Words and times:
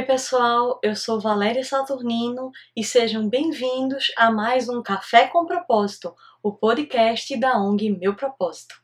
Oi, 0.00 0.06
pessoal, 0.06 0.80
eu 0.82 0.96
sou 0.96 1.20
Valéria 1.20 1.62
Saturnino 1.62 2.50
e 2.74 2.82
sejam 2.82 3.28
bem-vindos 3.28 4.10
a 4.16 4.30
mais 4.30 4.66
um 4.66 4.82
Café 4.82 5.26
com 5.26 5.44
Propósito, 5.44 6.16
o 6.42 6.54
podcast 6.54 7.38
da 7.38 7.58
ONG 7.58 7.90
Meu 7.90 8.16
Propósito. 8.16 8.76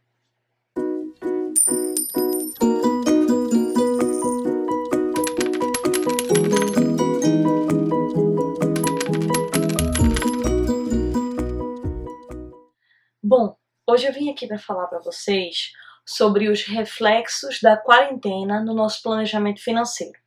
Bom, 13.24 13.56
hoje 13.88 14.06
eu 14.06 14.12
vim 14.12 14.30
aqui 14.30 14.46
para 14.46 14.58
falar 14.58 14.86
para 14.88 14.98
vocês 14.98 15.72
sobre 16.04 16.50
os 16.50 16.62
reflexos 16.64 17.58
da 17.62 17.74
quarentena 17.74 18.62
no 18.62 18.74
nosso 18.74 19.00
planejamento 19.02 19.62
financeiro. 19.62 20.25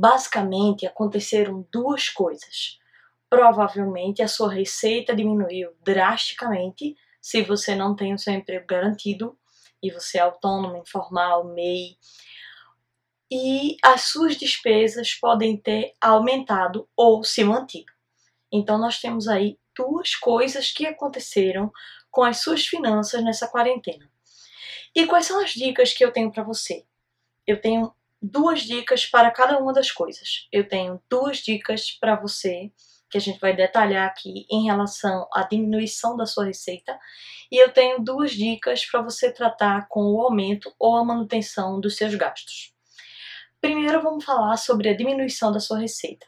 Basicamente, 0.00 0.86
aconteceram 0.86 1.66
duas 1.72 2.08
coisas. 2.08 2.78
Provavelmente 3.28 4.22
a 4.22 4.28
sua 4.28 4.48
receita 4.48 5.12
diminuiu 5.12 5.72
drasticamente 5.82 6.94
se 7.20 7.42
você 7.42 7.74
não 7.74 7.96
tem 7.96 8.14
o 8.14 8.18
seu 8.18 8.32
emprego 8.32 8.64
garantido 8.64 9.36
e 9.82 9.90
você 9.90 10.18
é 10.18 10.20
autônomo, 10.20 10.76
informal, 10.76 11.52
MEI. 11.52 11.98
E 13.28 13.76
as 13.82 14.02
suas 14.02 14.36
despesas 14.36 15.14
podem 15.14 15.56
ter 15.56 15.92
aumentado 16.00 16.88
ou 16.96 17.24
se 17.24 17.42
mantido. 17.42 17.92
Então, 18.52 18.78
nós 18.78 19.00
temos 19.00 19.26
aí 19.26 19.58
duas 19.76 20.14
coisas 20.14 20.70
que 20.70 20.86
aconteceram 20.86 21.72
com 22.08 22.22
as 22.22 22.38
suas 22.38 22.64
finanças 22.64 23.20
nessa 23.24 23.48
quarentena. 23.48 24.08
E 24.94 25.06
quais 25.06 25.26
são 25.26 25.42
as 25.42 25.50
dicas 25.50 25.92
que 25.92 26.04
eu 26.04 26.12
tenho 26.12 26.30
para 26.30 26.44
você? 26.44 26.86
Eu 27.44 27.60
tenho 27.60 27.92
duas 28.20 28.62
dicas 28.62 29.06
para 29.06 29.30
cada 29.30 29.58
uma 29.58 29.72
das 29.72 29.90
coisas. 29.90 30.48
Eu 30.52 30.68
tenho 30.68 31.00
duas 31.08 31.38
dicas 31.38 31.92
para 31.92 32.16
você 32.16 32.72
que 33.10 33.16
a 33.16 33.20
gente 33.20 33.40
vai 33.40 33.56
detalhar 33.56 34.06
aqui 34.06 34.46
em 34.50 34.66
relação 34.66 35.26
à 35.32 35.42
diminuição 35.42 36.14
da 36.14 36.26
sua 36.26 36.44
receita, 36.44 36.98
e 37.50 37.56
eu 37.56 37.72
tenho 37.72 38.04
duas 38.04 38.32
dicas 38.32 38.84
para 38.84 39.00
você 39.00 39.32
tratar 39.32 39.88
com 39.88 40.12
o 40.12 40.20
aumento 40.20 40.74
ou 40.78 40.96
a 40.96 41.04
manutenção 41.04 41.80
dos 41.80 41.96
seus 41.96 42.14
gastos. 42.14 42.74
Primeiro, 43.62 44.02
vamos 44.02 44.24
falar 44.24 44.58
sobre 44.58 44.90
a 44.90 44.96
diminuição 44.96 45.50
da 45.50 45.58
sua 45.58 45.78
receita. 45.78 46.26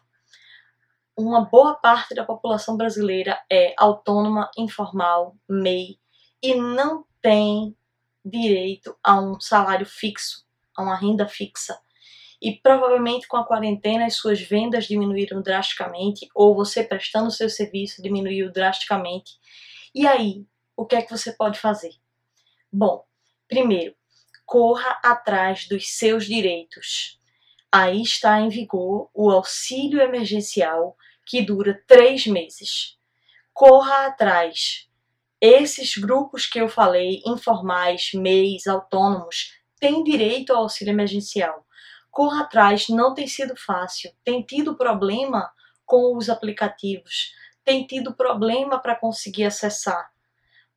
Uma 1.14 1.44
boa 1.44 1.74
parte 1.74 2.14
da 2.14 2.24
população 2.24 2.78
brasileira 2.78 3.38
é 3.52 3.74
autônoma, 3.76 4.50
informal, 4.56 5.36
MEI 5.46 5.98
e 6.42 6.54
não 6.54 7.04
tem 7.20 7.76
direito 8.24 8.96
a 9.04 9.20
um 9.20 9.38
salário 9.38 9.84
fixo 9.84 10.48
a 10.76 10.82
uma 10.82 10.96
renda 10.96 11.26
fixa. 11.26 11.78
E 12.40 12.56
provavelmente 12.56 13.28
com 13.28 13.36
a 13.36 13.46
quarentena 13.46 14.06
as 14.06 14.14
suas 14.14 14.40
vendas 14.40 14.86
diminuíram 14.86 15.42
drasticamente, 15.42 16.28
ou 16.34 16.54
você 16.54 16.82
prestando 16.82 17.30
seu 17.30 17.50
serviço 17.50 18.02
diminuiu 18.02 18.50
drasticamente. 18.50 19.32
E 19.94 20.06
aí, 20.06 20.46
o 20.76 20.86
que 20.86 20.96
é 20.96 21.02
que 21.02 21.10
você 21.10 21.32
pode 21.32 21.58
fazer? 21.58 21.92
Bom, 22.72 23.04
primeiro, 23.46 23.94
corra 24.46 24.98
atrás 25.04 25.68
dos 25.68 25.90
seus 25.90 26.24
direitos. 26.24 27.18
Aí 27.70 28.02
está 28.02 28.40
em 28.40 28.48
vigor 28.48 29.10
o 29.14 29.30
auxílio 29.30 30.00
emergencial 30.00 30.96
que 31.26 31.40
dura 31.40 31.80
três 31.86 32.26
meses. 32.26 32.98
Corra 33.52 34.06
atrás. 34.06 34.88
Esses 35.40 35.96
grupos 35.96 36.46
que 36.46 36.60
eu 36.60 36.68
falei, 36.68 37.22
informais, 37.24 38.10
MEIs, 38.12 38.66
autônomos, 38.66 39.54
tem 39.78 40.02
direito 40.02 40.52
ao 40.52 40.62
auxílio 40.62 40.90
emergencial. 40.90 41.64
Corra 42.10 42.42
atrás, 42.42 42.88
não 42.88 43.14
tem 43.14 43.26
sido 43.26 43.54
fácil. 43.56 44.10
Tem 44.24 44.42
tido 44.42 44.76
problema 44.76 45.50
com 45.86 46.16
os 46.16 46.28
aplicativos, 46.28 47.32
tem 47.64 47.84
tido 47.86 48.14
problema 48.14 48.78
para 48.78 48.94
conseguir 48.94 49.44
acessar. 49.44 50.10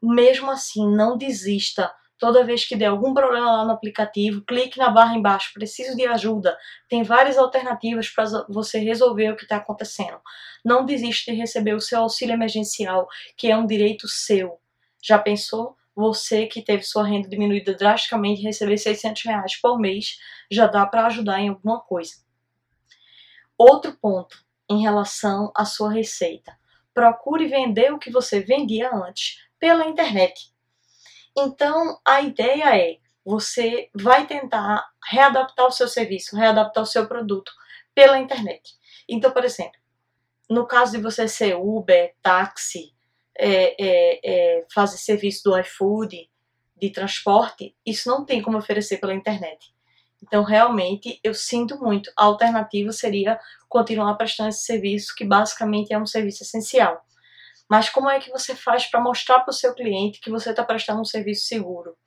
Mesmo 0.01 0.49
assim, 0.49 0.89
não 0.95 1.17
desista. 1.17 1.93
Toda 2.17 2.43
vez 2.43 2.65
que 2.65 2.75
der 2.75 2.85
algum 2.87 3.13
problema 3.13 3.57
lá 3.57 3.65
no 3.65 3.71
aplicativo, 3.71 4.41
clique 4.41 4.77
na 4.77 4.89
barra 4.89 5.15
embaixo, 5.15 5.53
preciso 5.53 5.95
de 5.95 6.05
ajuda. 6.05 6.57
Tem 6.89 7.03
várias 7.03 7.37
alternativas 7.37 8.09
para 8.09 8.45
você 8.49 8.79
resolver 8.79 9.31
o 9.31 9.35
que 9.35 9.43
está 9.43 9.57
acontecendo. 9.57 10.19
Não 10.63 10.85
desista 10.85 11.31
de 11.31 11.37
receber 11.37 11.73
o 11.73 11.81
seu 11.81 11.99
auxílio 11.99 12.33
emergencial, 12.33 13.07
que 13.37 13.51
é 13.51 13.57
um 13.57 13.67
direito 13.67 14.07
seu. 14.07 14.59
Já 15.01 15.19
pensou? 15.19 15.75
Você 15.95 16.47
que 16.47 16.61
teve 16.61 16.83
sua 16.83 17.05
renda 17.05 17.29
diminuída 17.29 17.73
drasticamente 17.75 18.41
receber 18.41 18.77
600 18.77 19.23
reais 19.23 19.55
por 19.59 19.79
mês 19.79 20.17
já 20.51 20.67
dá 20.67 20.85
para 20.85 21.05
ajudar 21.07 21.39
em 21.39 21.49
alguma 21.49 21.79
coisa. 21.81 22.15
Outro 23.57 23.95
ponto 23.97 24.43
em 24.69 24.81
relação 24.81 25.51
à 25.55 25.65
sua 25.65 25.91
receita: 25.91 26.57
procure 26.93 27.47
vender 27.47 27.93
o 27.93 27.99
que 27.99 28.11
você 28.11 28.39
vendia 28.39 28.89
antes 28.93 29.37
pela 29.59 29.85
internet. 29.85 30.51
Então 31.37 31.99
a 32.05 32.21
ideia 32.21 32.77
é 32.77 32.97
você 33.25 33.89
vai 33.93 34.27
tentar 34.27 34.85
readaptar 35.09 35.65
o 35.65 35.71
seu 35.71 35.87
serviço, 35.87 36.35
readaptar 36.35 36.83
o 36.83 36.87
seu 36.87 37.07
produto 37.07 37.51
pela 37.95 38.19
internet. 38.19 38.73
Então, 39.07 39.31
por 39.31 39.45
exemplo, 39.45 39.79
no 40.49 40.67
caso 40.67 40.93
de 40.93 41.01
você 41.01 41.27
ser 41.27 41.55
Uber, 41.55 42.13
táxi, 42.21 42.92
é, 43.37 43.75
é, 43.83 44.19
é, 44.23 44.65
fazer 44.73 44.97
serviço 44.97 45.43
do 45.43 45.59
iFood, 45.59 46.29
de 46.75 46.89
transporte, 46.89 47.75
isso 47.85 48.09
não 48.09 48.25
tem 48.25 48.41
como 48.41 48.57
oferecer 48.57 48.97
pela 48.97 49.13
internet. 49.13 49.73
Então, 50.21 50.43
realmente, 50.43 51.19
eu 51.23 51.33
sinto 51.33 51.77
muito. 51.79 52.11
A 52.17 52.25
alternativa 52.25 52.91
seria 52.91 53.39
continuar 53.67 54.15
prestando 54.15 54.49
esse 54.49 54.63
serviço, 54.63 55.13
que 55.15 55.25
basicamente 55.25 55.93
é 55.93 55.97
um 55.97 56.05
serviço 56.05 56.43
essencial. 56.43 57.05
Mas 57.69 57.89
como 57.89 58.09
é 58.09 58.19
que 58.19 58.29
você 58.29 58.55
faz 58.55 58.85
para 58.85 59.01
mostrar 59.01 59.41
para 59.41 59.51
o 59.51 59.53
seu 59.53 59.73
cliente 59.73 60.19
que 60.19 60.29
você 60.29 60.51
está 60.51 60.63
prestando 60.63 61.01
um 61.01 61.05
serviço 61.05 61.45
seguro? 61.45 61.97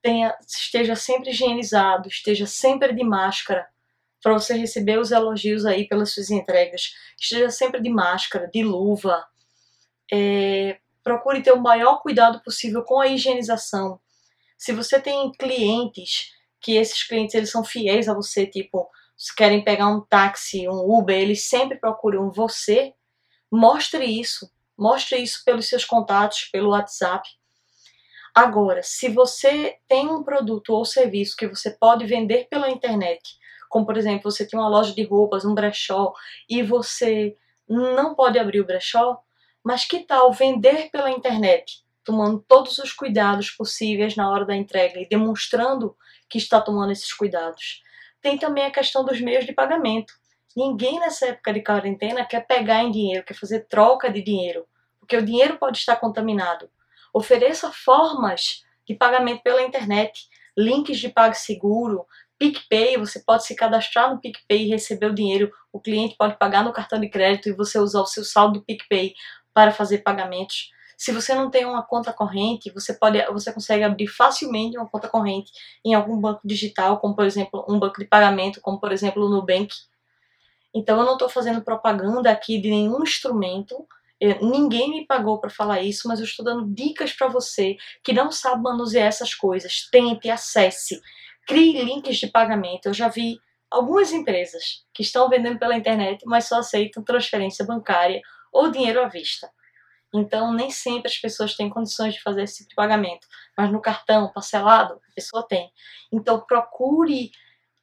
Tenha, 0.00 0.36
esteja 0.46 0.96
sempre 0.96 1.30
higienizado, 1.30 2.08
esteja 2.08 2.46
sempre 2.46 2.92
de 2.92 3.04
máscara, 3.04 3.68
para 4.22 4.32
você 4.32 4.54
receber 4.54 4.98
os 4.98 5.10
elogios 5.10 5.66
aí 5.66 5.86
pelas 5.86 6.12
suas 6.12 6.30
entregas. 6.30 6.94
Esteja 7.20 7.50
sempre 7.50 7.80
de 7.80 7.90
máscara, 7.90 8.48
de 8.52 8.62
luva, 8.62 9.26
é, 10.12 10.78
procure 11.02 11.42
ter 11.42 11.52
o 11.52 11.60
maior 11.60 12.02
cuidado 12.02 12.42
possível 12.42 12.82
com 12.82 13.00
a 13.00 13.08
higienização. 13.08 13.98
Se 14.58 14.72
você 14.72 15.00
tem 15.00 15.32
clientes 15.32 16.30
que 16.60 16.76
esses 16.76 17.02
clientes 17.02 17.34
eles 17.34 17.50
são 17.50 17.64
fiéis 17.64 18.08
a 18.08 18.14
você, 18.14 18.46
tipo, 18.46 18.88
se 19.16 19.34
querem 19.34 19.64
pegar 19.64 19.88
um 19.88 20.00
táxi, 20.00 20.68
um 20.68 20.98
Uber, 20.98 21.18
eles 21.18 21.48
sempre 21.48 21.78
procuram 21.78 22.30
você, 22.30 22.94
mostre 23.50 24.04
isso. 24.04 24.50
Mostre 24.78 25.18
isso 25.18 25.42
pelos 25.44 25.68
seus 25.68 25.84
contatos, 25.84 26.48
pelo 26.52 26.70
WhatsApp. 26.70 27.28
Agora, 28.34 28.82
se 28.82 29.08
você 29.08 29.76
tem 29.86 30.08
um 30.08 30.22
produto 30.22 30.70
ou 30.70 30.84
serviço 30.84 31.36
que 31.36 31.46
você 31.46 31.70
pode 31.70 32.06
vender 32.06 32.48
pela 32.48 32.70
internet, 32.70 33.20
como 33.68 33.84
por 33.84 33.96
exemplo, 33.96 34.30
você 34.30 34.46
tem 34.46 34.58
uma 34.58 34.68
loja 34.68 34.94
de 34.94 35.02
roupas, 35.04 35.44
um 35.44 35.54
brechó, 35.54 36.12
e 36.48 36.62
você 36.62 37.36
não 37.68 38.14
pode 38.14 38.38
abrir 38.38 38.60
o 38.60 38.66
brechó, 38.66 39.22
mas 39.64 39.84
que 39.84 40.00
tal 40.00 40.32
vender 40.32 40.90
pela 40.90 41.10
internet, 41.10 41.84
tomando 42.04 42.44
todos 42.46 42.78
os 42.78 42.92
cuidados 42.92 43.50
possíveis 43.50 44.16
na 44.16 44.30
hora 44.30 44.44
da 44.44 44.56
entrega 44.56 45.00
e 45.00 45.08
demonstrando 45.08 45.96
que 46.28 46.38
está 46.38 46.60
tomando 46.60 46.92
esses 46.92 47.12
cuidados? 47.12 47.82
Tem 48.20 48.38
também 48.38 48.64
a 48.64 48.70
questão 48.70 49.04
dos 49.04 49.20
meios 49.20 49.44
de 49.44 49.52
pagamento. 49.52 50.12
Ninguém 50.56 50.98
nessa 51.00 51.26
época 51.26 51.52
de 51.52 51.62
quarentena 51.62 52.24
quer 52.24 52.46
pegar 52.46 52.82
em 52.82 52.90
dinheiro, 52.90 53.24
quer 53.24 53.34
fazer 53.34 53.66
troca 53.68 54.10
de 54.10 54.22
dinheiro, 54.22 54.66
porque 55.00 55.16
o 55.16 55.24
dinheiro 55.24 55.58
pode 55.58 55.78
estar 55.78 55.96
contaminado. 55.96 56.68
Ofereça 57.12 57.70
formas 57.70 58.64
de 58.86 58.94
pagamento 58.94 59.42
pela 59.42 59.62
internet, 59.62 60.28
links 60.56 60.98
de 60.98 61.08
PagSeguro, 61.08 62.06
PicPay, 62.42 62.96
você 62.96 63.20
pode 63.20 63.44
se 63.44 63.54
cadastrar 63.54 64.10
no 64.10 64.20
PicPay 64.20 64.64
e 64.64 64.68
receber 64.68 65.06
o 65.06 65.14
dinheiro. 65.14 65.52
O 65.72 65.80
cliente 65.80 66.16
pode 66.16 66.36
pagar 66.36 66.64
no 66.64 66.72
cartão 66.72 67.00
de 67.00 67.08
crédito 67.08 67.48
e 67.48 67.52
você 67.52 67.78
usar 67.78 68.00
o 68.00 68.06
seu 68.06 68.24
saldo 68.24 68.58
do 68.58 68.64
PicPay 68.64 69.14
para 69.54 69.72
fazer 69.72 69.98
pagamentos. 69.98 70.70
Se 70.96 71.10
você 71.10 71.34
não 71.34 71.50
tem 71.50 71.64
uma 71.64 71.82
conta 71.82 72.12
corrente, 72.12 72.70
você 72.70 72.94
pode, 72.94 73.20
você 73.32 73.52
consegue 73.52 73.82
abrir 73.82 74.06
facilmente 74.06 74.76
uma 74.76 74.88
conta 74.88 75.08
corrente 75.08 75.50
em 75.84 75.94
algum 75.94 76.16
banco 76.20 76.40
digital, 76.44 77.00
como 77.00 77.16
por 77.16 77.24
exemplo 77.24 77.64
um 77.68 77.78
banco 77.78 77.98
de 77.98 78.04
pagamento, 78.04 78.60
como 78.60 78.78
por 78.78 78.92
exemplo 78.92 79.24
o 79.24 79.28
Nubank. 79.28 79.74
Então 80.74 80.98
eu 81.00 81.04
não 81.04 81.14
estou 81.14 81.28
fazendo 81.28 81.60
propaganda 81.60 82.30
aqui 82.30 82.60
de 82.60 82.70
nenhum 82.70 83.02
instrumento. 83.02 83.86
Eu, 84.20 84.40
ninguém 84.42 84.90
me 84.90 85.06
pagou 85.06 85.40
para 85.40 85.50
falar 85.50 85.82
isso, 85.82 86.06
mas 86.06 86.20
eu 86.20 86.24
estou 86.24 86.44
dando 86.44 86.72
dicas 86.72 87.12
para 87.12 87.26
você 87.26 87.76
que 88.04 88.12
não 88.12 88.30
sabe 88.30 88.62
manusear 88.62 89.08
essas 89.08 89.34
coisas. 89.34 89.88
Tente, 89.90 90.30
acesse, 90.30 91.00
crie 91.46 91.82
links 91.82 92.18
de 92.18 92.28
pagamento. 92.28 92.86
Eu 92.86 92.94
já 92.94 93.08
vi 93.08 93.40
algumas 93.68 94.12
empresas 94.12 94.84
que 94.94 95.02
estão 95.02 95.28
vendendo 95.28 95.58
pela 95.58 95.76
internet, 95.76 96.22
mas 96.26 96.46
só 96.46 96.60
aceitam 96.60 97.02
transferência 97.02 97.64
bancária 97.64 98.20
ou 98.52 98.70
dinheiro 98.70 99.02
à 99.02 99.08
vista. 99.08 99.50
Então, 100.14 100.52
nem 100.52 100.70
sempre 100.70 101.10
as 101.10 101.16
pessoas 101.16 101.54
têm 101.56 101.70
condições 101.70 102.14
de 102.14 102.22
fazer 102.22 102.42
esse 102.42 102.58
tipo 102.58 102.70
de 102.70 102.74
pagamento, 102.74 103.26
mas 103.56 103.72
no 103.72 103.80
cartão 103.80 104.30
parcelado, 104.30 104.94
a 104.94 105.14
pessoa 105.14 105.46
tem. 105.46 105.72
Então, 106.12 106.40
procure 106.40 107.30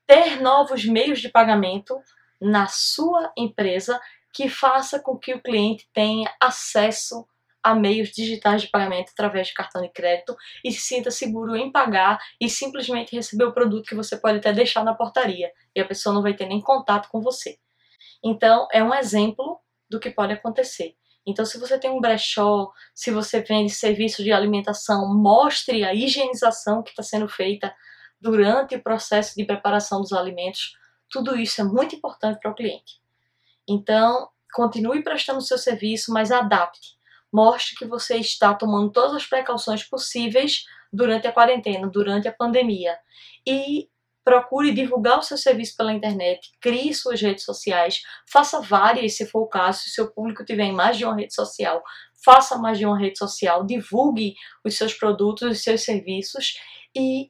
ter 0.05 0.39
novos 0.41 0.85
meios 0.85 1.19
de 1.19 1.29
pagamento 1.29 1.99
na 2.39 2.67
sua 2.67 3.31
empresa 3.35 3.99
que 4.31 4.47
faça 4.47 4.99
com 4.99 5.17
que 5.17 5.33
o 5.33 5.41
cliente 5.41 5.89
tenha 5.91 6.31
acesso 6.39 7.27
a 7.61 7.75
meios 7.75 8.09
digitais 8.09 8.61
de 8.61 8.69
pagamento 8.69 9.11
através 9.11 9.47
de 9.47 9.53
cartão 9.53 9.81
de 9.81 9.89
crédito 9.89 10.35
e 10.63 10.71
se 10.71 10.81
sinta 10.81 11.11
seguro 11.11 11.55
em 11.55 11.71
pagar 11.71 12.19
e 12.39 12.49
simplesmente 12.49 13.15
receber 13.15 13.45
o 13.45 13.53
produto 13.53 13.87
que 13.87 13.95
você 13.95 14.15
pode 14.17 14.37
até 14.37 14.53
deixar 14.53 14.83
na 14.83 14.93
portaria 14.93 15.51
e 15.75 15.81
a 15.81 15.85
pessoa 15.85 16.13
não 16.13 16.21
vai 16.21 16.33
ter 16.33 16.45
nem 16.45 16.61
contato 16.61 17.09
com 17.09 17.19
você. 17.21 17.57
Então, 18.23 18.67
é 18.71 18.83
um 18.83 18.93
exemplo 18.93 19.59
do 19.89 19.99
que 19.99 20.09
pode 20.09 20.33
acontecer. 20.33 20.95
Então, 21.25 21.45
se 21.45 21.57
você 21.57 21.77
tem 21.77 21.89
um 21.89 21.99
brechó, 21.99 22.71
se 22.93 23.11
você 23.11 23.41
vende 23.41 23.71
serviço 23.71 24.23
de 24.23 24.31
alimentação, 24.31 25.13
mostre 25.13 25.83
a 25.83 25.93
higienização 25.93 26.81
que 26.81 26.91
está 26.91 27.03
sendo 27.03 27.27
feita 27.27 27.73
durante 28.19 28.75
o 28.75 28.83
processo 28.83 29.35
de 29.35 29.45
preparação 29.45 30.01
dos 30.01 30.13
alimentos. 30.13 30.77
Tudo 31.09 31.35
isso 31.35 31.61
é 31.61 31.63
muito 31.63 31.95
importante 31.95 32.39
para 32.39 32.51
o 32.51 32.55
cliente. 32.55 33.01
Então, 33.67 34.29
continue 34.53 35.03
prestando 35.03 35.41
seu 35.41 35.57
serviço, 35.57 36.11
mas 36.11 36.31
adapte 36.31 36.99
mostre 37.31 37.75
que 37.75 37.85
você 37.85 38.17
está 38.17 38.53
tomando 38.53 38.91
todas 38.91 39.15
as 39.15 39.25
precauções 39.25 39.83
possíveis 39.83 40.65
durante 40.91 41.27
a 41.27 41.31
quarentena, 41.31 41.87
durante 41.87 42.27
a 42.27 42.33
pandemia. 42.33 42.97
E 43.45 43.89
procure 44.23 44.73
divulgar 44.73 45.19
o 45.19 45.23
seu 45.23 45.37
serviço 45.37 45.75
pela 45.75 45.93
internet, 45.93 46.49
crie 46.61 46.93
suas 46.93 47.21
redes 47.21 47.43
sociais, 47.43 48.01
faça 48.31 48.61
várias 48.61 49.15
se 49.17 49.25
for 49.25 49.41
o 49.41 49.47
caso, 49.47 49.79
se 49.79 49.89
o 49.89 49.93
seu 49.93 50.11
público 50.11 50.45
tiver 50.45 50.65
em 50.65 50.73
mais 50.73 50.97
de 50.97 51.05
uma 51.05 51.15
rede 51.15 51.33
social, 51.33 51.81
faça 52.23 52.57
mais 52.57 52.77
de 52.77 52.85
uma 52.85 52.97
rede 52.97 53.17
social, 53.17 53.65
divulgue 53.65 54.35
os 54.63 54.75
seus 54.75 54.93
produtos, 54.93 55.51
os 55.51 55.63
seus 55.63 55.83
serviços 55.83 56.55
e 56.95 57.29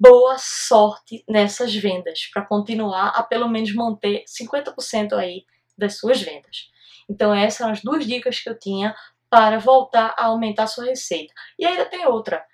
boa 0.00 0.36
sorte 0.38 1.22
nessas 1.28 1.74
vendas 1.74 2.28
para 2.32 2.44
continuar 2.44 3.08
a 3.10 3.22
pelo 3.22 3.48
menos 3.48 3.72
manter 3.74 4.24
50% 4.26 5.12
aí 5.12 5.44
das 5.78 5.98
suas 5.98 6.20
vendas. 6.20 6.70
Então 7.08 7.32
essas 7.32 7.58
são 7.58 7.70
as 7.70 7.82
duas 7.82 8.06
dicas 8.06 8.40
que 8.40 8.48
eu 8.48 8.58
tinha 8.58 8.94
para 9.30 9.58
voltar 9.58 10.14
a 10.18 10.26
aumentar 10.26 10.64
a 10.64 10.66
sua 10.66 10.86
receita. 10.86 11.32
E 11.58 11.64
ainda 11.64 11.86
tem 11.86 12.06
outra. 12.06 12.44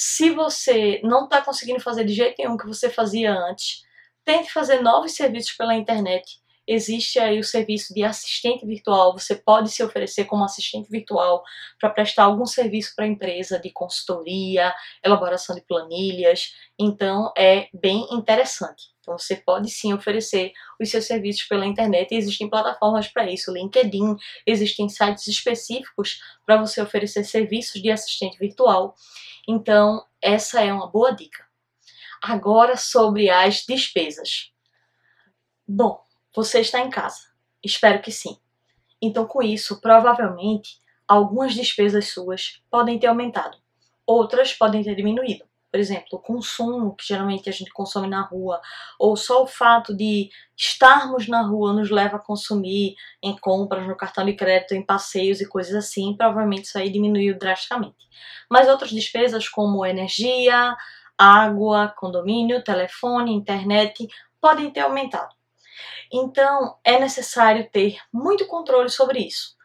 Se 0.00 0.30
você 0.30 1.00
não 1.02 1.24
está 1.24 1.42
conseguindo 1.42 1.80
fazer 1.80 2.04
de 2.04 2.12
jeito 2.12 2.36
nenhum 2.38 2.54
o 2.54 2.56
que 2.56 2.68
você 2.68 2.88
fazia 2.88 3.32
antes, 3.32 3.82
tente 4.24 4.52
fazer 4.52 4.80
novos 4.80 5.10
serviços 5.10 5.56
pela 5.56 5.74
internet. 5.74 6.38
Existe 6.64 7.18
aí 7.18 7.40
o 7.40 7.42
serviço 7.42 7.92
de 7.92 8.04
assistente 8.04 8.64
virtual. 8.64 9.18
Você 9.18 9.34
pode 9.34 9.70
se 9.70 9.82
oferecer 9.82 10.26
como 10.26 10.44
assistente 10.44 10.88
virtual 10.88 11.42
para 11.80 11.90
prestar 11.90 12.26
algum 12.26 12.46
serviço 12.46 12.92
para 12.94 13.06
a 13.06 13.08
empresa 13.08 13.58
de 13.58 13.72
consultoria, 13.72 14.72
elaboração 15.04 15.56
de 15.56 15.62
planilhas. 15.62 16.52
Então 16.78 17.32
é 17.36 17.66
bem 17.74 18.06
interessante. 18.12 18.84
Você 19.12 19.36
pode 19.36 19.70
sim 19.70 19.92
oferecer 19.92 20.52
os 20.80 20.90
seus 20.90 21.06
serviços 21.06 21.44
pela 21.44 21.66
internet 21.66 22.12
e 22.12 22.16
existem 22.16 22.48
plataformas 22.48 23.08
para 23.08 23.30
isso, 23.30 23.52
LinkedIn, 23.52 24.16
existem 24.46 24.88
sites 24.88 25.26
específicos 25.26 26.20
para 26.44 26.58
você 26.58 26.80
oferecer 26.80 27.24
serviços 27.24 27.80
de 27.80 27.90
assistente 27.90 28.38
virtual. 28.38 28.94
Então, 29.48 30.04
essa 30.20 30.62
é 30.62 30.72
uma 30.72 30.86
boa 30.86 31.12
dica. 31.12 31.46
Agora 32.22 32.76
sobre 32.76 33.30
as 33.30 33.64
despesas. 33.66 34.52
Bom, 35.66 36.02
você 36.34 36.60
está 36.60 36.80
em 36.80 36.90
casa. 36.90 37.28
Espero 37.64 38.02
que 38.02 38.12
sim. 38.12 38.36
Então, 39.00 39.26
com 39.26 39.42
isso, 39.42 39.80
provavelmente 39.80 40.78
algumas 41.06 41.54
despesas 41.54 42.12
suas 42.12 42.60
podem 42.70 42.98
ter 42.98 43.06
aumentado, 43.06 43.56
outras 44.06 44.52
podem 44.52 44.82
ter 44.82 44.94
diminuído 44.94 45.47
por 45.70 45.78
exemplo, 45.78 46.06
o 46.12 46.18
consumo 46.18 46.94
que 46.96 47.06
geralmente 47.06 47.48
a 47.48 47.52
gente 47.52 47.70
consome 47.70 48.08
na 48.08 48.22
rua, 48.22 48.60
ou 48.98 49.16
só 49.16 49.42
o 49.42 49.46
fato 49.46 49.94
de 49.94 50.30
estarmos 50.56 51.28
na 51.28 51.42
rua 51.42 51.72
nos 51.72 51.90
leva 51.90 52.16
a 52.16 52.20
consumir 52.20 52.94
em 53.22 53.36
compras, 53.36 53.86
no 53.86 53.96
cartão 53.96 54.24
de 54.24 54.34
crédito, 54.34 54.74
em 54.74 54.84
passeios 54.84 55.40
e 55.40 55.48
coisas 55.48 55.74
assim, 55.74 56.16
provavelmente 56.16 56.64
isso 56.64 56.78
aí 56.78 56.90
diminuiu 56.90 57.38
drasticamente. 57.38 58.08
Mas 58.50 58.68
outras 58.68 58.90
despesas 58.90 59.48
como 59.48 59.84
energia, 59.84 60.74
água, 61.18 61.92
condomínio, 61.96 62.64
telefone, 62.64 63.34
internet 63.34 64.08
podem 64.40 64.70
ter 64.70 64.80
aumentado. 64.80 65.34
Então 66.12 66.78
é 66.82 66.98
necessário 66.98 67.68
ter 67.70 67.98
muito 68.12 68.46
controle 68.46 68.88
sobre 68.88 69.20
isso. 69.20 69.56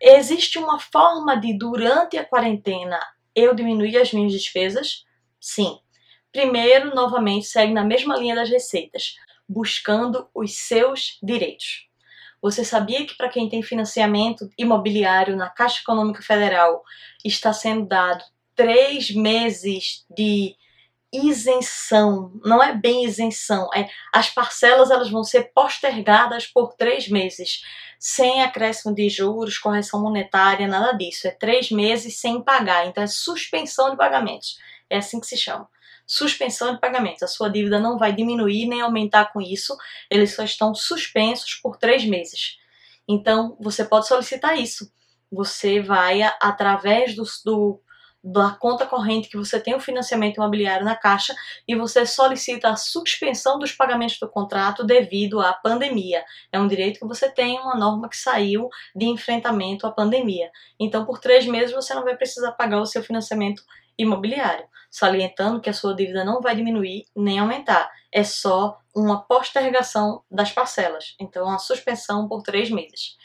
Existe 0.00 0.58
uma 0.58 0.80
forma 0.80 1.36
de, 1.36 1.56
durante 1.56 2.18
a 2.18 2.24
quarentena, 2.24 2.98
eu 3.34 3.54
diminuir 3.54 3.96
as 3.96 4.12
minhas 4.12 4.32
despesas, 4.32 5.04
Sim. 5.44 5.78
Primeiro, 6.32 6.94
novamente, 6.94 7.44
segue 7.44 7.74
na 7.74 7.84
mesma 7.84 8.16
linha 8.16 8.34
das 8.34 8.48
receitas, 8.48 9.16
buscando 9.46 10.26
os 10.34 10.56
seus 10.56 11.18
direitos. 11.22 11.86
Você 12.40 12.64
sabia 12.64 13.06
que 13.06 13.14
para 13.14 13.28
quem 13.28 13.46
tem 13.46 13.62
financiamento 13.62 14.48
imobiliário 14.56 15.36
na 15.36 15.50
Caixa 15.50 15.82
Econômica 15.82 16.22
Federal 16.22 16.82
está 17.22 17.52
sendo 17.52 17.86
dado 17.86 18.24
três 18.54 19.10
meses 19.14 20.06
de 20.08 20.56
isenção, 21.12 22.32
não 22.42 22.62
é 22.62 22.74
bem 22.74 23.04
isenção, 23.04 23.68
é 23.74 23.86
as 24.14 24.30
parcelas 24.30 24.90
elas 24.90 25.10
vão 25.10 25.22
ser 25.22 25.52
postergadas 25.54 26.46
por 26.46 26.72
três 26.72 27.06
meses, 27.06 27.60
sem 28.00 28.42
acréscimo 28.42 28.94
de 28.94 29.10
juros, 29.10 29.58
correção 29.58 30.00
monetária, 30.00 30.66
nada 30.66 30.92
disso. 30.96 31.28
É 31.28 31.30
três 31.32 31.70
meses 31.70 32.18
sem 32.18 32.42
pagar, 32.42 32.86
então 32.86 33.04
é 33.04 33.06
suspensão 33.06 33.90
de 33.90 33.96
pagamentos. 33.98 34.56
É 34.94 34.98
assim 34.98 35.18
que 35.18 35.26
se 35.26 35.36
chama. 35.36 35.68
Suspensão 36.06 36.72
de 36.72 36.80
pagamentos. 36.80 37.24
A 37.24 37.26
sua 37.26 37.48
dívida 37.48 37.80
não 37.80 37.98
vai 37.98 38.12
diminuir 38.12 38.68
nem 38.68 38.80
aumentar 38.80 39.32
com 39.32 39.40
isso, 39.40 39.76
eles 40.08 40.36
só 40.36 40.44
estão 40.44 40.72
suspensos 40.72 41.54
por 41.56 41.76
três 41.76 42.04
meses. 42.04 42.58
Então, 43.08 43.56
você 43.60 43.84
pode 43.84 44.06
solicitar 44.06 44.56
isso. 44.56 44.88
Você 45.32 45.80
vai, 45.80 46.22
através 46.40 47.16
do, 47.16 47.24
do 47.44 47.80
da 48.22 48.52
conta 48.52 48.86
corrente 48.86 49.28
que 49.28 49.36
você 49.36 49.58
tem 49.58 49.74
o 49.74 49.80
financiamento 49.80 50.36
imobiliário 50.36 50.84
na 50.84 50.94
Caixa 50.94 51.34
e 51.66 51.74
você 51.74 52.06
solicita 52.06 52.68
a 52.68 52.76
suspensão 52.76 53.58
dos 53.58 53.72
pagamentos 53.72 54.18
do 54.20 54.28
contrato 54.28 54.84
devido 54.84 55.40
à 55.40 55.52
pandemia. 55.52 56.24
É 56.52 56.60
um 56.60 56.68
direito 56.68 57.00
que 57.00 57.06
você 57.06 57.28
tem, 57.28 57.58
uma 57.58 57.74
norma 57.74 58.08
que 58.08 58.16
saiu 58.16 58.68
de 58.94 59.06
enfrentamento 59.06 59.88
à 59.88 59.90
pandemia. 59.90 60.52
Então, 60.78 61.04
por 61.04 61.18
três 61.18 61.46
meses, 61.46 61.74
você 61.74 61.92
não 61.92 62.04
vai 62.04 62.16
precisar 62.16 62.52
pagar 62.52 62.80
o 62.80 62.86
seu 62.86 63.02
financiamento 63.02 63.62
imobiliário, 63.98 64.66
salientando 64.94 65.60
que 65.60 65.68
a 65.68 65.72
sua 65.72 65.92
dívida 65.92 66.24
não 66.24 66.40
vai 66.40 66.54
diminuir 66.54 67.04
nem 67.16 67.40
aumentar, 67.40 67.90
é 68.12 68.22
só 68.22 68.78
uma 68.94 69.20
postergação 69.24 70.22
das 70.30 70.52
parcelas, 70.52 71.16
então 71.18 71.48
uma 71.48 71.58
suspensão 71.58 72.28
por 72.28 72.44
três 72.44 72.70
meses. 72.70 73.16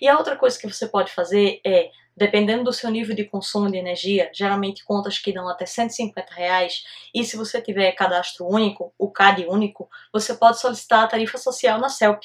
E 0.00 0.06
a 0.06 0.16
outra 0.16 0.36
coisa 0.36 0.56
que 0.56 0.72
você 0.72 0.86
pode 0.86 1.10
fazer 1.10 1.60
é, 1.66 1.90
dependendo 2.16 2.62
do 2.62 2.72
seu 2.72 2.88
nível 2.92 3.16
de 3.16 3.24
consumo 3.24 3.68
de 3.68 3.76
energia, 3.76 4.30
geralmente 4.32 4.84
contas 4.84 5.18
que 5.18 5.32
dão 5.32 5.48
até 5.48 5.66
150 5.66 6.32
reais, 6.32 6.84
e 7.12 7.24
se 7.24 7.36
você 7.36 7.60
tiver 7.60 7.90
cadastro 7.90 8.46
único, 8.46 8.94
o 8.96 9.10
CAD 9.10 9.46
único, 9.48 9.90
você 10.12 10.32
pode 10.32 10.60
solicitar 10.60 11.02
a 11.02 11.08
tarifa 11.08 11.38
social 11.38 11.80
na 11.80 11.88
CELP, 11.88 12.22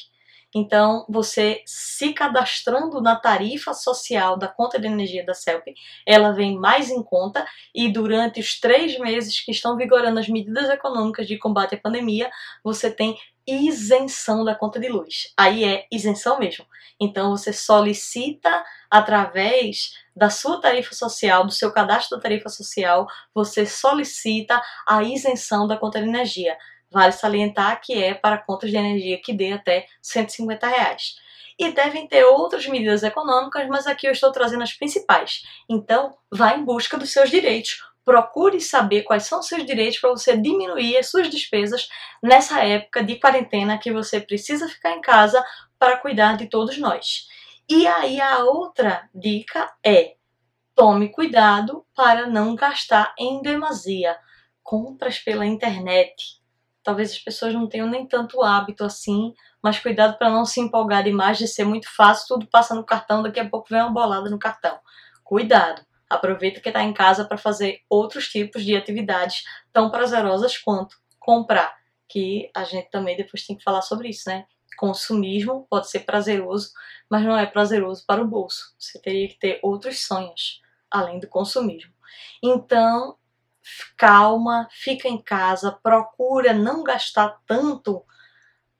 então, 0.53 1.05
você 1.07 1.61
se 1.65 2.13
cadastrando 2.13 3.01
na 3.01 3.15
tarifa 3.15 3.73
social 3.73 4.37
da 4.37 4.47
conta 4.47 4.79
de 4.79 4.87
energia 4.87 5.25
da 5.25 5.33
CELP, 5.33 5.73
ela 6.05 6.31
vem 6.31 6.57
mais 6.57 6.89
em 6.89 7.01
conta 7.01 7.45
e 7.73 7.91
durante 7.91 8.39
os 8.39 8.59
três 8.59 8.99
meses 8.99 9.39
que 9.39 9.51
estão 9.51 9.77
vigorando 9.77 10.19
as 10.19 10.27
medidas 10.27 10.69
econômicas 10.69 11.25
de 11.25 11.37
combate 11.37 11.75
à 11.75 11.77
pandemia, 11.77 12.29
você 12.63 12.91
tem 12.91 13.17
isenção 13.47 14.43
da 14.43 14.53
conta 14.53 14.79
de 14.79 14.87
luz. 14.87 15.33
Aí 15.37 15.63
é 15.63 15.85
isenção 15.91 16.37
mesmo. 16.37 16.65
Então, 16.99 17.31
você 17.31 17.51
solicita 17.51 18.63
através 18.89 19.93
da 20.15 20.29
sua 20.29 20.59
tarifa 20.59 20.93
social, 20.93 21.45
do 21.45 21.51
seu 21.51 21.71
cadastro 21.71 22.17
da 22.17 22.21
tarifa 22.21 22.49
social, 22.49 23.07
você 23.33 23.65
solicita 23.65 24.61
a 24.87 25.01
isenção 25.01 25.67
da 25.67 25.77
conta 25.77 25.99
de 25.99 26.07
energia. 26.07 26.57
Vale 26.91 27.13
salientar 27.13 27.79
que 27.81 27.93
é 27.93 28.13
para 28.13 28.37
contas 28.37 28.69
de 28.69 28.75
energia 28.75 29.21
que 29.21 29.31
dê 29.31 29.53
até 29.53 29.87
150 30.01 30.67
reais. 30.67 31.15
E 31.57 31.71
devem 31.71 32.05
ter 32.05 32.25
outras 32.25 32.67
medidas 32.67 33.01
econômicas, 33.01 33.65
mas 33.69 33.87
aqui 33.87 34.07
eu 34.07 34.11
estou 34.11 34.31
trazendo 34.31 34.63
as 34.63 34.73
principais. 34.73 35.43
Então, 35.69 36.17
vá 36.29 36.53
em 36.53 36.65
busca 36.65 36.97
dos 36.97 37.11
seus 37.11 37.29
direitos. 37.29 37.81
Procure 38.03 38.59
saber 38.59 39.03
quais 39.03 39.23
são 39.23 39.39
os 39.39 39.47
seus 39.47 39.65
direitos 39.65 39.99
para 39.99 40.09
você 40.09 40.35
diminuir 40.35 40.97
as 40.97 41.09
suas 41.09 41.29
despesas 41.29 41.87
nessa 42.21 42.61
época 42.61 43.03
de 43.03 43.15
quarentena 43.15 43.77
que 43.77 43.91
você 43.91 44.19
precisa 44.19 44.67
ficar 44.67 44.91
em 44.91 45.01
casa 45.01 45.41
para 45.79 45.97
cuidar 45.97 46.35
de 46.35 46.47
todos 46.47 46.77
nós. 46.77 47.27
E 47.69 47.87
aí 47.87 48.19
a 48.19 48.39
outra 48.39 49.07
dica 49.13 49.71
é: 49.85 50.15
tome 50.75 51.09
cuidado 51.09 51.85
para 51.95 52.27
não 52.27 52.55
gastar 52.55 53.13
em 53.17 53.41
demasia. 53.41 54.17
Compras 54.63 55.19
pela 55.19 55.45
internet 55.45 56.40
talvez 56.83 57.11
as 57.11 57.19
pessoas 57.19 57.53
não 57.53 57.67
tenham 57.67 57.87
nem 57.87 58.07
tanto 58.07 58.41
hábito 58.41 58.83
assim, 58.83 59.33
mas 59.61 59.79
cuidado 59.79 60.17
para 60.17 60.29
não 60.29 60.45
se 60.45 60.59
empolgar 60.59 61.03
demais 61.03 61.37
de 61.37 61.47
ser 61.47 61.63
muito 61.63 61.87
fácil, 61.93 62.27
tudo 62.27 62.47
passa 62.47 62.73
no 62.73 62.83
cartão, 62.83 63.21
daqui 63.21 63.39
a 63.39 63.47
pouco 63.47 63.67
vem 63.69 63.81
uma 63.81 63.91
bolada 63.91 64.29
no 64.29 64.39
cartão. 64.39 64.79
Cuidado. 65.23 65.81
Aproveita 66.09 66.59
que 66.59 66.69
está 66.69 66.83
em 66.83 66.93
casa 66.93 67.23
para 67.23 67.37
fazer 67.37 67.81
outros 67.89 68.27
tipos 68.27 68.63
de 68.65 68.75
atividades 68.75 69.43
tão 69.71 69.89
prazerosas 69.89 70.57
quanto 70.57 70.97
comprar, 71.19 71.73
que 72.09 72.51
a 72.53 72.63
gente 72.63 72.89
também 72.89 73.15
depois 73.15 73.45
tem 73.45 73.55
que 73.55 73.63
falar 73.63 73.81
sobre 73.81 74.09
isso, 74.09 74.29
né? 74.29 74.45
Consumismo 74.77 75.67
pode 75.69 75.89
ser 75.89 76.01
prazeroso, 76.01 76.71
mas 77.09 77.23
não 77.23 77.37
é 77.37 77.45
prazeroso 77.45 78.03
para 78.05 78.21
o 78.21 78.27
bolso. 78.27 78.73
Você 78.77 78.99
teria 78.99 79.27
que 79.27 79.39
ter 79.39 79.59
outros 79.61 80.05
sonhos 80.05 80.59
além 80.89 81.19
do 81.19 81.27
consumismo. 81.27 81.93
Então, 82.43 83.15
calma, 83.97 84.67
fica 84.71 85.07
em 85.07 85.21
casa, 85.21 85.71
procura 85.83 86.53
não 86.53 86.83
gastar 86.83 87.37
tanto 87.45 88.03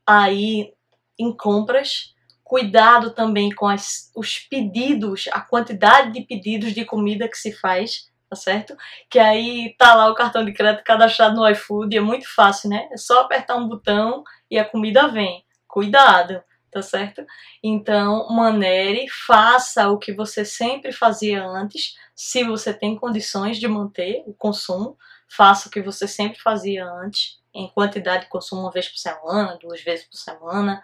aí 0.05 0.73
em 1.17 1.35
compras. 1.35 2.13
Cuidado 2.43 3.11
também 3.11 3.49
com 3.53 3.67
as, 3.67 4.11
os 4.15 4.39
pedidos, 4.39 5.29
a 5.31 5.39
quantidade 5.39 6.11
de 6.11 6.21
pedidos 6.21 6.73
de 6.73 6.83
comida 6.83 7.29
que 7.29 7.37
se 7.37 7.53
faz, 7.53 8.11
tá 8.29 8.35
certo? 8.35 8.75
Que 9.09 9.19
aí 9.19 9.73
tá 9.77 9.93
lá 9.93 10.09
o 10.09 10.15
cartão 10.15 10.43
de 10.43 10.51
crédito 10.53 10.83
cadastrado 10.83 11.35
no 11.35 11.47
iFood, 11.49 11.95
é 11.95 12.01
muito 12.01 12.27
fácil, 12.33 12.69
né? 12.69 12.89
É 12.91 12.97
só 12.97 13.21
apertar 13.21 13.55
um 13.55 13.67
botão 13.67 14.23
e 14.49 14.59
a 14.59 14.65
comida 14.65 15.07
vem. 15.07 15.45
Cuidado, 15.65 16.43
tá 16.71 16.81
certo? 16.81 17.25
Então, 17.61 18.27
manere, 18.29 19.07
faça 19.27 19.89
o 19.89 19.97
que 19.97 20.13
você 20.13 20.45
sempre 20.45 20.91
fazia 20.91 21.43
antes, 21.43 21.95
se 22.15 22.43
você 22.43 22.73
tem 22.73 22.95
condições 22.95 23.57
de 23.57 23.67
manter 23.67 24.23
o 24.25 24.33
consumo, 24.33 24.97
faça 25.27 25.67
o 25.67 25.71
que 25.71 25.81
você 25.81 26.07
sempre 26.07 26.39
fazia 26.39 26.85
antes, 26.85 27.39
em 27.53 27.67
quantidade 27.69 28.23
de 28.23 28.29
consumo 28.29 28.61
uma 28.61 28.71
vez 28.71 28.87
por 28.87 28.97
semana, 28.97 29.57
duas 29.61 29.81
vezes 29.81 30.05
por 30.05 30.17
semana. 30.17 30.81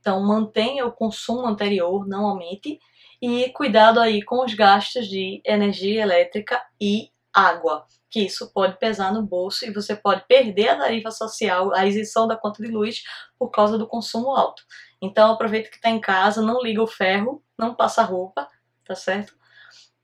Então, 0.00 0.20
mantenha 0.20 0.86
o 0.86 0.92
consumo 0.92 1.46
anterior, 1.46 2.06
não 2.06 2.26
aumente. 2.26 2.78
E 3.22 3.50
cuidado 3.50 4.00
aí 4.00 4.22
com 4.22 4.44
os 4.44 4.54
gastos 4.54 5.06
de 5.06 5.42
energia 5.44 6.02
elétrica 6.02 6.62
e 6.80 7.10
água, 7.32 7.86
que 8.10 8.20
isso 8.20 8.50
pode 8.52 8.78
pesar 8.78 9.12
no 9.12 9.22
bolso 9.22 9.64
e 9.64 9.72
você 9.72 9.94
pode 9.94 10.26
perder 10.26 10.70
a 10.70 10.78
tarifa 10.78 11.10
social, 11.10 11.72
a 11.74 11.86
isenção 11.86 12.26
da 12.26 12.36
conta 12.36 12.62
de 12.62 12.70
luz 12.70 13.02
por 13.38 13.50
causa 13.50 13.78
do 13.78 13.86
consumo 13.86 14.30
alto. 14.30 14.62
Então 15.00 15.32
aproveita 15.32 15.70
que 15.70 15.76
está 15.76 15.90
em 15.90 16.00
casa, 16.00 16.42
não 16.42 16.62
liga 16.62 16.82
o 16.82 16.86
ferro, 16.86 17.42
não 17.58 17.74
passa 17.74 18.02
roupa, 18.02 18.48
tá 18.84 18.94
certo? 18.94 19.34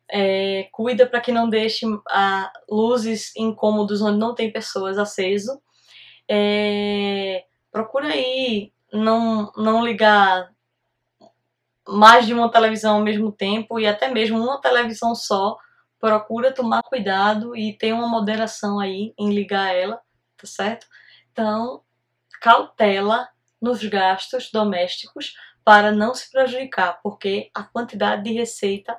É, 0.09 0.69
cuida 0.73 1.07
para 1.07 1.21
que 1.21 1.33
não 1.33 1.49
deixe 1.49 1.85
a, 2.09 2.53
luzes 2.71 3.35
incômodos 3.37 4.01
onde 4.01 4.19
não 4.19 4.35
tem 4.35 4.53
pessoas 4.53 4.99
aceso. 4.99 5.61
É, 6.29 7.45
procura 7.71 8.09
aí 8.09 8.73
não, 8.93 9.53
não 9.57 9.85
ligar 9.85 10.51
mais 11.89 12.27
de 12.27 12.35
uma 12.35 12.51
televisão 12.51 12.97
ao 12.97 13.03
mesmo 13.03 13.31
tempo 13.31 13.79
e 13.79 13.87
até 13.87 14.09
mesmo 14.09 14.39
uma 14.39 14.61
televisão 14.61 15.15
só. 15.15 15.57
Procura 16.01 16.53
tomar 16.53 16.83
cuidado 16.83 17.57
e 17.57 17.73
ter 17.77 17.93
uma 17.93 18.09
moderação 18.09 18.79
aí 18.79 19.15
em 19.19 19.33
ligar 19.33 19.75
ela, 19.75 20.01
tá 20.37 20.47
certo? 20.47 20.87
Então, 21.33 21.83
cautela 22.41 23.29
nos 23.61 23.85
gastos 23.85 24.51
domésticos 24.51 25.35
para 25.65 25.91
não 25.91 26.15
se 26.15 26.31
prejudicar, 26.31 27.01
porque 27.03 27.51
a 27.55 27.65
quantidade 27.65 28.23
de 28.23 28.33
receita 28.33 28.99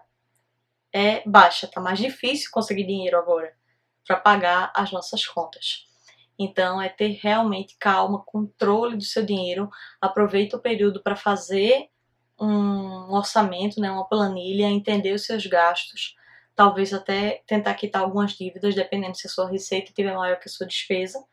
é 0.91 1.21
baixa, 1.27 1.67
tá 1.67 1.79
mais 1.79 1.99
difícil 1.99 2.49
conseguir 2.51 2.85
dinheiro 2.85 3.17
agora 3.17 3.53
para 4.05 4.17
pagar 4.17 4.71
as 4.75 4.91
nossas 4.91 5.25
contas. 5.25 5.85
Então, 6.39 6.81
é 6.81 6.87
ter 6.87 7.19
realmente 7.21 7.75
calma, 7.79 8.23
controle 8.25 8.95
do 8.95 9.03
seu 9.03 9.25
dinheiro. 9.25 9.69
Aproveita 9.99 10.55
o 10.55 10.61
período 10.61 11.01
para 11.01 11.15
fazer 11.15 11.89
um 12.39 13.11
orçamento, 13.13 13.81
né, 13.81 13.89
uma 13.89 14.07
planilha, 14.07 14.65
entender 14.65 15.13
os 15.13 15.25
seus 15.25 15.45
gastos, 15.47 16.15
talvez 16.55 16.93
até 16.93 17.43
tentar 17.47 17.73
quitar 17.73 18.03
algumas 18.03 18.33
dívidas, 18.33 18.75
dependendo 18.75 19.17
se 19.17 19.27
a 19.27 19.29
sua 19.29 19.49
receita 19.49 19.89
estiver 19.89 20.13
maior 20.13 20.39
que 20.39 20.47
a 20.47 20.51
sua 20.51 20.67
despesa. 20.67 21.23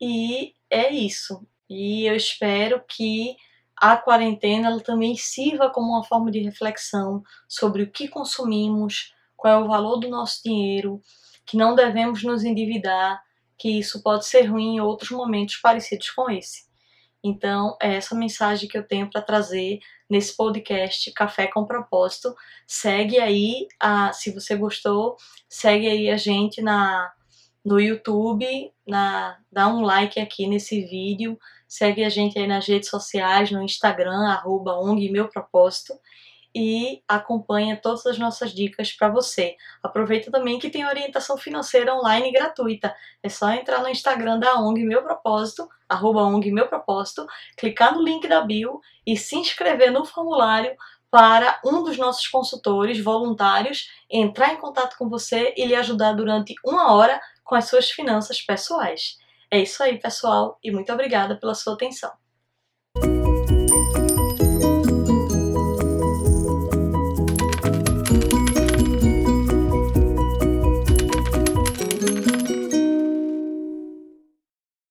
E 0.00 0.54
é 0.68 0.90
isso. 0.92 1.46
E 1.68 2.06
eu 2.06 2.14
espero 2.14 2.82
que 2.86 3.36
a 3.76 3.96
quarentena 3.96 4.78
também 4.80 5.16
sirva 5.16 5.70
como 5.70 5.92
uma 5.92 6.04
forma 6.04 6.30
de 6.30 6.40
reflexão 6.40 7.22
sobre 7.48 7.82
o 7.82 7.90
que 7.90 8.08
consumimos, 8.08 9.12
qual 9.36 9.60
é 9.60 9.64
o 9.64 9.68
valor 9.68 9.98
do 9.98 10.08
nosso 10.08 10.42
dinheiro, 10.42 11.00
que 11.44 11.56
não 11.56 11.74
devemos 11.74 12.22
nos 12.22 12.42
endividar, 12.42 13.22
que 13.58 13.78
isso 13.78 14.02
pode 14.02 14.26
ser 14.26 14.46
ruim 14.46 14.76
em 14.76 14.80
outros 14.80 15.10
momentos 15.10 15.56
parecidos 15.56 16.10
com 16.10 16.30
esse. 16.30 16.66
Então, 17.22 17.76
é 17.82 17.96
essa 17.96 18.14
mensagem 18.14 18.68
que 18.68 18.78
eu 18.78 18.86
tenho 18.86 19.10
para 19.10 19.20
trazer 19.20 19.80
nesse 20.08 20.36
podcast 20.36 21.10
Café 21.12 21.48
com 21.48 21.64
Propósito. 21.64 22.34
Segue 22.66 23.18
aí, 23.18 23.66
a, 23.80 24.12
se 24.12 24.30
você 24.30 24.54
gostou, 24.56 25.16
segue 25.48 25.88
aí 25.88 26.08
a 26.08 26.16
gente 26.16 26.62
na 26.62 27.12
no 27.64 27.80
YouTube, 27.80 28.46
na, 28.86 29.38
dá 29.50 29.66
um 29.66 29.80
like 29.80 30.20
aqui 30.20 30.46
nesse 30.46 30.82
vídeo, 30.82 31.36
segue 31.66 32.04
a 32.04 32.08
gente 32.08 32.38
aí 32.38 32.46
nas 32.46 32.66
redes 32.66 32.88
sociais, 32.88 33.50
no 33.50 33.62
Instagram, 33.62 34.28
arroba 34.28 34.78
ONG 34.78 35.10
Meu 35.10 35.28
Propósito 35.28 35.94
e 36.54 37.02
acompanha 37.06 37.76
todas 37.76 38.06
as 38.06 38.18
nossas 38.18 38.50
dicas 38.50 38.90
para 38.90 39.10
você. 39.10 39.56
Aproveita 39.82 40.30
também 40.30 40.58
que 40.58 40.70
tem 40.70 40.86
orientação 40.86 41.36
financeira 41.36 41.94
online 41.94 42.32
gratuita. 42.32 42.94
É 43.22 43.28
só 43.28 43.50
entrar 43.50 43.82
no 43.82 43.90
Instagram 43.90 44.38
da 44.38 44.58
ONG 44.58 44.82
Meu 44.84 45.02
Propósito, 45.02 45.68
arroba 45.86 46.22
ONG 46.22 46.50
Meu 46.50 46.66
Propósito, 46.66 47.26
clicar 47.58 47.94
no 47.94 48.02
link 48.02 48.26
da 48.26 48.40
bio 48.40 48.80
e 49.06 49.18
se 49.18 49.36
inscrever 49.36 49.92
no 49.92 50.06
formulário 50.06 50.74
para 51.10 51.60
um 51.64 51.82
dos 51.84 51.98
nossos 51.98 52.26
consultores 52.26 52.98
voluntários 53.02 53.90
entrar 54.10 54.54
em 54.54 54.56
contato 54.56 54.96
com 54.96 55.10
você 55.10 55.52
e 55.58 55.66
lhe 55.66 55.74
ajudar 55.74 56.14
durante 56.14 56.54
uma 56.64 56.94
hora 56.94 57.20
com 57.44 57.54
as 57.54 57.68
suas 57.68 57.90
finanças 57.90 58.40
pessoais. 58.40 59.18
É 59.56 59.62
isso 59.62 59.82
aí, 59.82 59.98
pessoal, 59.98 60.58
e 60.62 60.70
muito 60.70 60.92
obrigada 60.92 61.34
pela 61.40 61.54
sua 61.54 61.72
atenção. 61.72 62.12